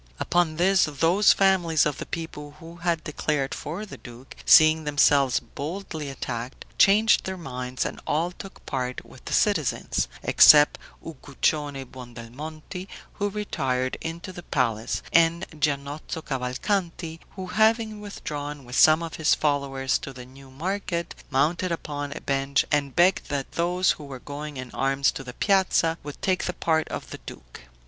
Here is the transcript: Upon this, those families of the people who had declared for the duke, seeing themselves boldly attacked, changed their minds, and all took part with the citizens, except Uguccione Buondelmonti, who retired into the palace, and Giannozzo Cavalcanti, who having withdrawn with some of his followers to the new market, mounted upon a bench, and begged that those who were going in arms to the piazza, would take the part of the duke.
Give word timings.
Upon 0.19 0.55
this, 0.55 0.85
those 0.85 1.31
families 1.31 1.85
of 1.85 1.99
the 1.99 2.07
people 2.07 2.55
who 2.59 2.77
had 2.77 3.03
declared 3.03 3.53
for 3.53 3.85
the 3.85 3.97
duke, 3.99 4.35
seeing 4.45 4.83
themselves 4.83 5.39
boldly 5.39 6.09
attacked, 6.09 6.65
changed 6.79 7.25
their 7.25 7.37
minds, 7.37 7.85
and 7.85 8.01
all 8.07 8.31
took 8.31 8.65
part 8.65 9.05
with 9.05 9.23
the 9.25 9.33
citizens, 9.33 10.07
except 10.23 10.79
Uguccione 11.05 11.85
Buondelmonti, 11.85 12.87
who 13.19 13.29
retired 13.29 13.95
into 14.01 14.33
the 14.33 14.41
palace, 14.41 15.03
and 15.13 15.45
Giannozzo 15.51 16.25
Cavalcanti, 16.25 17.19
who 17.35 17.45
having 17.45 18.01
withdrawn 18.01 18.65
with 18.65 18.75
some 18.75 19.03
of 19.03 19.17
his 19.17 19.35
followers 19.35 19.99
to 19.99 20.11
the 20.11 20.25
new 20.25 20.49
market, 20.49 21.13
mounted 21.29 21.71
upon 21.71 22.11
a 22.11 22.21
bench, 22.21 22.65
and 22.71 22.95
begged 22.95 23.29
that 23.29 23.51
those 23.51 23.91
who 23.91 24.03
were 24.05 24.17
going 24.17 24.57
in 24.57 24.71
arms 24.71 25.11
to 25.11 25.23
the 25.23 25.33
piazza, 25.33 25.99
would 26.01 26.19
take 26.23 26.45
the 26.45 26.53
part 26.53 26.87
of 26.87 27.11
the 27.11 27.19
duke. 27.27 27.61